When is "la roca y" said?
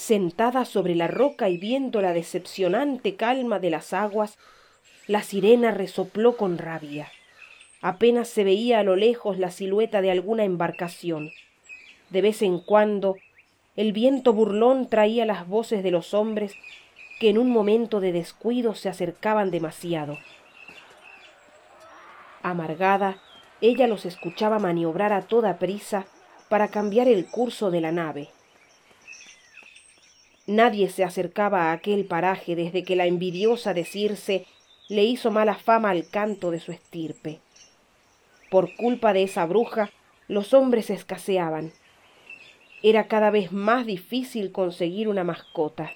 0.94-1.58